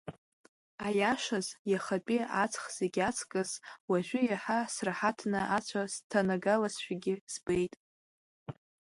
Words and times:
Аиашаз, 0.85 1.47
иахатәи 1.71 2.21
аҵх 2.43 2.63
зегьы 2.77 3.01
аҵкыс, 3.09 3.51
уажәы 3.89 4.19
иаҳа 4.25 4.59
сраҳаҭны 4.73 5.41
ацәа 5.57 5.81
сҭанагалазшәагьы 5.93 7.15
збеит. 7.33 7.73